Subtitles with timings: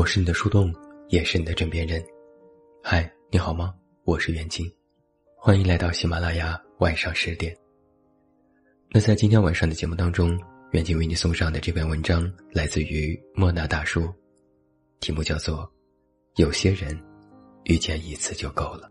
[0.00, 0.74] 我是你的树洞，
[1.10, 2.02] 也是你的枕边人。
[2.82, 3.74] 嗨，你好吗？
[4.04, 4.66] 我是袁静，
[5.36, 7.54] 欢迎来到喜马拉雅晚上十点。
[8.88, 10.40] 那在今天晚上的节目当中，
[10.70, 14.10] 袁静为你送上的这篇文章来自于莫那大叔，
[15.00, 15.58] 题目叫做
[16.36, 16.98] 《有些人
[17.64, 18.88] 遇见一次就够了》。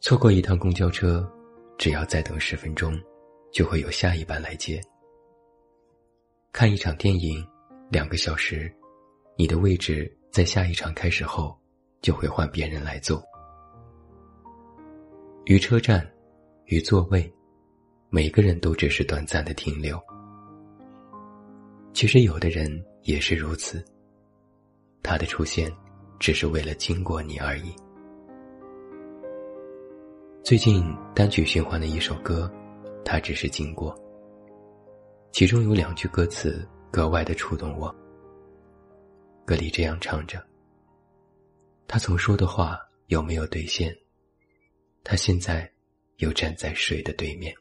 [0.00, 1.30] 错过一趟公交车，
[1.76, 2.98] 只要再等十分钟，
[3.52, 4.80] 就会有下一班来接。
[6.50, 7.46] 看一场电影。
[7.92, 8.74] 两个小时，
[9.36, 11.54] 你的位置在下一场开始后
[12.00, 13.22] 就会换别人来坐。
[15.44, 16.10] 于车站，
[16.64, 17.30] 于座位，
[18.08, 20.00] 每个人都只是短暂的停留。
[21.92, 23.84] 其实有的人也是如此，
[25.02, 25.70] 他的出现
[26.18, 27.74] 只是为了经过你而已。
[30.42, 30.82] 最近
[31.14, 32.50] 单曲循环的一首歌，
[33.04, 33.94] 他只是经过，
[35.30, 36.66] 其中有两句歌词。
[36.92, 37.92] 格外的触动我。
[39.46, 40.44] 歌里这样唱着
[41.88, 43.96] ：“他曾说的话有没有兑现？
[45.02, 45.68] 他现在
[46.18, 47.52] 又站在谁的对面？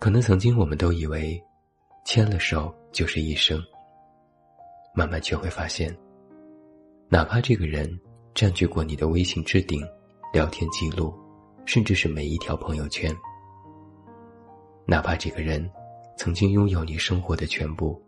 [0.00, 1.40] 可能曾经我们都以为，
[2.04, 3.62] 牵了手就是一生。
[4.92, 5.96] 慢慢却会发现，
[7.08, 7.88] 哪怕这个人
[8.34, 9.80] 占据过你的微信置顶、
[10.32, 11.14] 聊天记录，
[11.64, 13.16] 甚至是每一条朋友圈，
[14.84, 15.70] 哪怕这个人……”
[16.16, 18.00] 曾经拥有你生活的全部，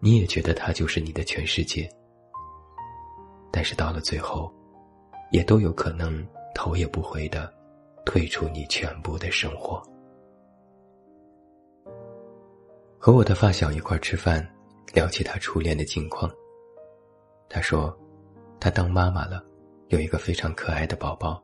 [0.00, 1.88] 你也觉得他就是你的全世界。
[3.50, 4.52] 但是到了最后，
[5.30, 7.52] 也都有可能头也不回的
[8.04, 9.82] 退出你全部的生活。
[12.98, 14.46] 和我的发小一块吃饭，
[14.92, 16.30] 聊起他初恋的近况。
[17.48, 17.96] 他说，
[18.60, 19.42] 他当妈妈了，
[19.88, 21.42] 有一个非常可爱的宝宝。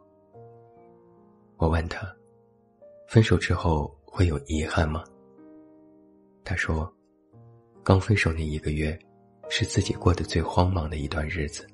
[1.56, 2.06] 我问他，
[3.08, 5.02] 分手之后会有遗憾吗？
[6.44, 6.92] 他说
[7.82, 8.96] ：“刚分手那一个月，
[9.48, 11.66] 是自己过得最慌忙的一段日子。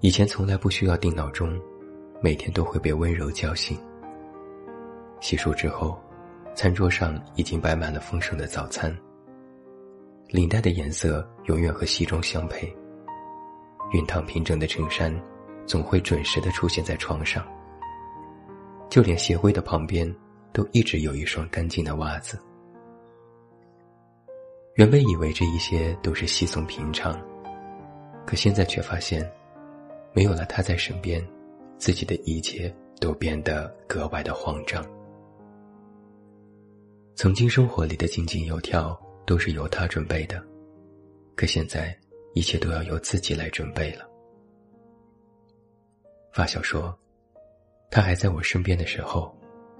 [0.00, 1.58] 以前从来不需要定闹钟，
[2.22, 3.78] 每天都会被温柔叫醒。
[5.20, 5.98] 洗漱之后，
[6.54, 8.94] 餐桌上已经摆满了丰盛的早餐。
[10.28, 12.70] 领带的颜色永远和西装相配。
[13.90, 15.18] 熨烫平整的衬衫，
[15.64, 17.42] 总会准时的出现在床上。
[18.90, 20.14] 就连鞋柜的旁边，
[20.52, 22.38] 都一直有一双干净的袜子。”
[24.78, 27.20] 原本以为这一些都是稀松平常，
[28.24, 29.28] 可现在却发现，
[30.12, 31.20] 没有了他在身边，
[31.78, 34.86] 自己的一切都变得格外的慌张。
[37.16, 38.96] 曾经生活里的井井有条
[39.26, 40.40] 都是由他准备的，
[41.34, 41.92] 可现在
[42.34, 44.08] 一切都要由自己来准备了。
[46.32, 46.96] 发小说，
[47.90, 49.36] 他还在我身边的时候，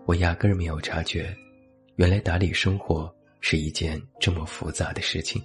[0.06, 1.32] 我压根儿没有察觉，
[1.94, 3.14] 原来打理生活。
[3.40, 5.42] 是一件这么复杂的事情。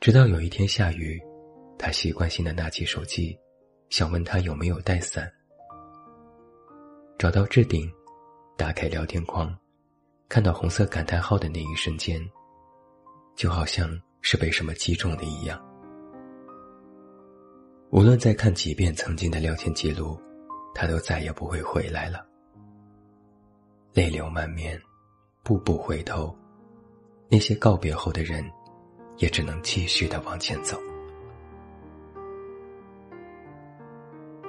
[0.00, 1.20] 直到有一天下雨，
[1.78, 3.36] 他习惯性的拿起手机，
[3.88, 5.30] 想问他有没有带伞。
[7.18, 7.90] 找到置顶，
[8.58, 9.56] 打开聊天框，
[10.28, 12.20] 看到红色感叹号的那一瞬间，
[13.34, 13.90] 就好像
[14.20, 15.58] 是被什么击中的一样。
[17.90, 20.20] 无论再看几遍曾经的聊天记录，
[20.74, 22.26] 他都再也不会回来了。
[23.94, 24.78] 泪流满面。
[25.46, 26.36] 步步回头，
[27.28, 28.44] 那些告别后的人，
[29.18, 30.76] 也只能继续的往前走。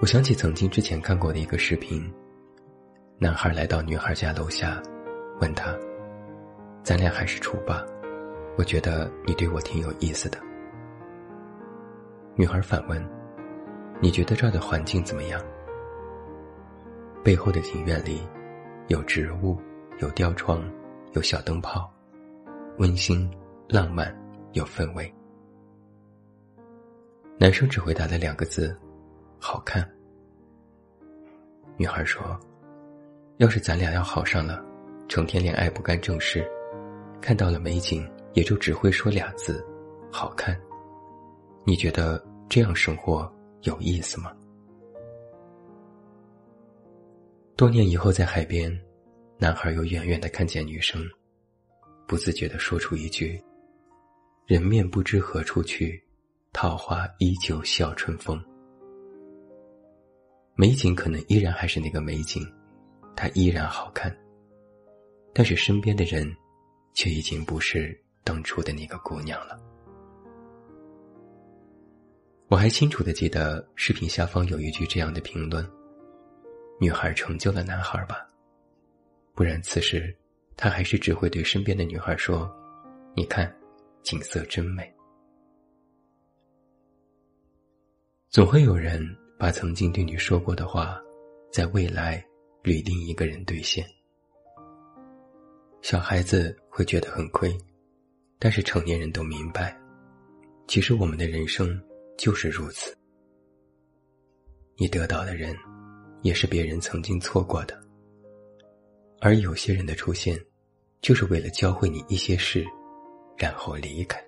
[0.02, 2.12] 我想起曾经之前看过的一个视频，
[3.20, 4.82] 男孩来到女孩家楼下，
[5.40, 5.78] 问他
[6.82, 7.86] ：“咱俩还是处吧？
[8.58, 10.40] 我觉得你对我挺有意思的。”
[12.34, 13.08] 女孩反问
[14.02, 15.40] ：“你觉得这儿的环境怎么样？”
[17.24, 18.28] 背后的庭院里，
[18.88, 19.62] 有植物，
[20.00, 20.68] 有吊床。
[21.18, 21.92] 有小灯泡，
[22.78, 23.28] 温馨、
[23.68, 24.16] 浪漫，
[24.52, 25.12] 有氛围。
[27.40, 28.78] 男生只回答了两个字
[29.42, 29.84] ：“好看。”
[31.76, 32.40] 女孩说
[33.38, 34.64] ：“要是咱俩要好上了，
[35.10, 36.48] 成天恋爱不干正事，
[37.20, 39.66] 看到了美景也就只会说俩字：
[40.12, 40.56] 好看。
[41.64, 43.28] 你觉得这样生活
[43.64, 44.32] 有意思吗？”
[47.58, 48.72] 多年以后，在海边。
[49.40, 51.08] 男孩又远远的看见女生，
[52.08, 53.40] 不自觉的说出一句
[54.48, 56.04] ：“人面不知何处去，
[56.52, 58.44] 桃花依旧笑春风。”
[60.58, 62.44] 美景可能依然还是那个美景，
[63.16, 64.16] 它依然好看，
[65.36, 66.36] 但是身边的人，
[66.96, 69.56] 却已经不是当初的那个姑娘了。
[72.48, 75.64] 我还清楚的记得视频下方有一句这样的评论
[76.82, 78.28] ：“女孩成就了男孩吧。”
[79.38, 80.12] 不然，此时
[80.56, 82.52] 他还是只会对身边的女孩说
[83.16, 83.56] ：“你看，
[84.02, 84.92] 景色真美。”
[88.30, 89.00] 总会有人
[89.38, 91.00] 把曾经对你说过的话，
[91.52, 92.26] 在未来
[92.64, 93.86] 与另一个人兑现。
[95.84, 97.56] 小孩子会觉得很亏，
[98.40, 99.80] 但是成年人都明白，
[100.68, 101.80] 其实我们的人生
[102.18, 102.98] 就是如此。
[104.78, 105.56] 你得到的人，
[106.24, 107.87] 也是别人曾经错过的。
[109.20, 110.40] 而有些人的出现，
[111.02, 112.66] 就是为了教会你一些事，
[113.38, 114.24] 然后离开。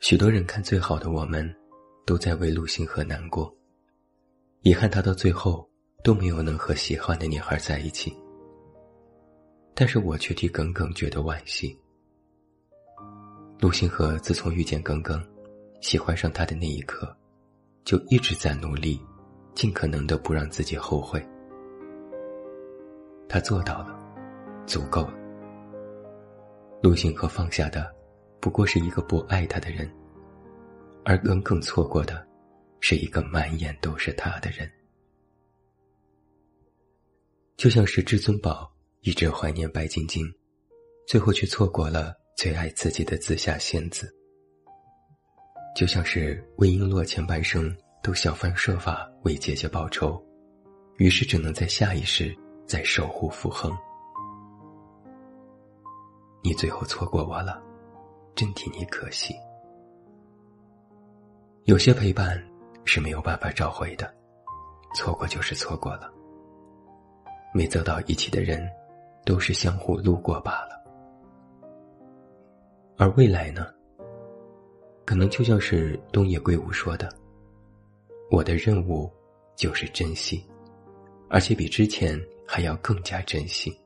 [0.00, 1.54] 许多人看最好的我们，
[2.04, 3.54] 都在为陆星河难过，
[4.62, 5.68] 遗憾他到最后
[6.02, 8.16] 都没有能和喜欢的女孩在一起。
[9.74, 11.78] 但是我却替耿耿觉得惋惜。
[13.60, 15.22] 陆星河自从遇见耿耿，
[15.80, 17.16] 喜欢上他的那一刻，
[17.84, 19.00] 就一直在努力，
[19.54, 21.24] 尽可能的不让自己后悔。
[23.28, 23.98] 他做到了，
[24.66, 25.14] 足够了。
[26.82, 27.94] 陆星河放下的。
[28.42, 29.86] 不过是一个不爱他的人，
[31.04, 32.26] 而耿耿错过的，
[32.80, 34.66] 是一个满眼都是他的人。
[37.58, 40.24] 就像是至尊宝一直怀念白晶晶，
[41.06, 44.10] 最后却错过了最爱自己的紫霞仙子。
[45.76, 47.70] 就像是魏璎珞前半生
[48.02, 50.22] 都想方设法为姐姐报仇，
[50.96, 52.36] 于是只能在下一世
[52.66, 53.76] 再守护傅恒。
[56.42, 57.62] 你最后错过我了。
[58.36, 59.34] 真替你可惜。
[61.64, 62.42] 有些陪伴
[62.86, 64.10] 是没有办法找回的，
[64.94, 66.10] 错过就是错过了。
[67.52, 68.66] 没走到一起的人，
[69.26, 70.82] 都是相互路过罢了。
[72.96, 73.66] 而未来呢？
[75.04, 77.12] 可能就像是东野圭吾说的
[78.30, 79.10] ：“我的任务
[79.56, 80.44] 就是珍惜，
[81.28, 83.76] 而且比之前还要更加珍惜。”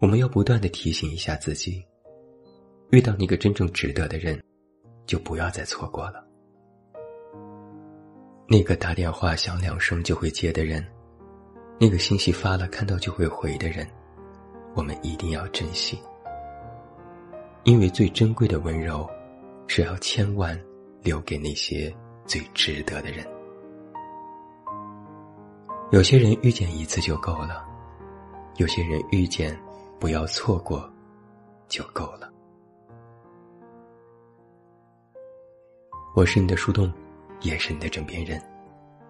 [0.00, 1.84] 我们要不断的提醒一下自己。
[2.90, 4.40] 遇到那个真正值得的人，
[5.06, 6.24] 就不要再错过了。
[8.46, 10.86] 那个打电话响两声就会接的人，
[11.80, 13.88] 那个信息发了看到就会回的人，
[14.74, 15.98] 我们一定要珍惜。
[17.64, 19.08] 因为最珍贵的温柔，
[19.66, 20.58] 是要千万
[21.02, 21.92] 留给那些
[22.26, 23.26] 最值得的人。
[25.90, 27.64] 有些人遇见一次就够了，
[28.56, 29.56] 有些人遇见
[30.00, 30.90] 不要错过，
[31.68, 32.30] 就够了。
[36.16, 36.92] 我是你的树洞，
[37.40, 38.40] 也是你的枕边人。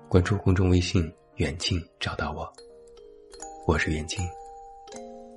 [0.08, 2.50] 关注公众微信“远近”，找到我。
[3.66, 4.26] 我是远近，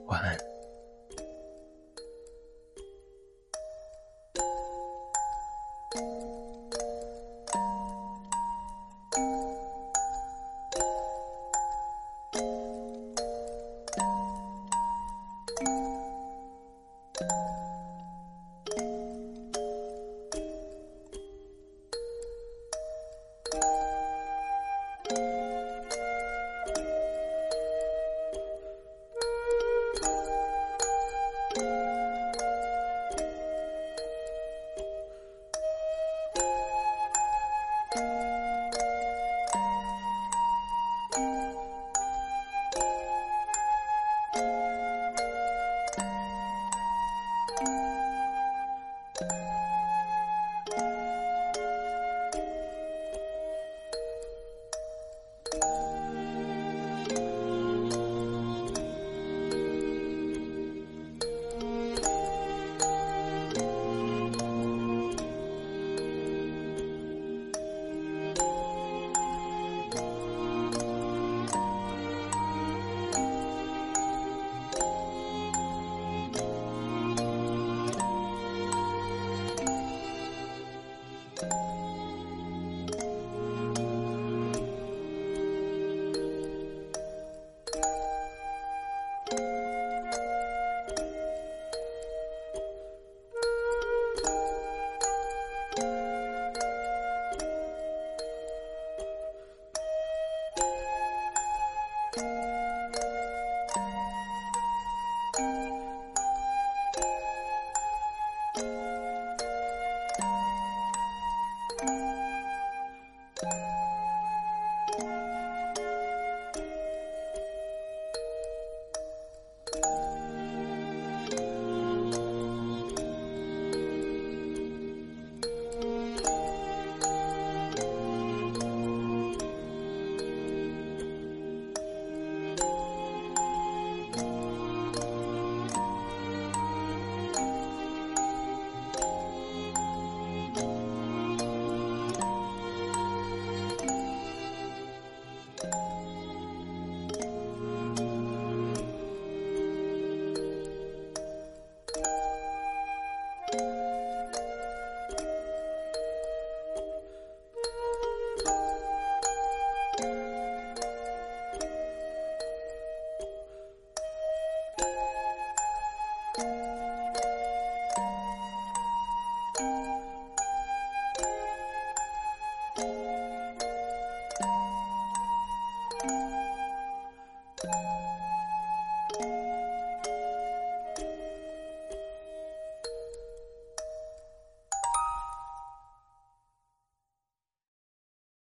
[0.07, 0.56] 晚安。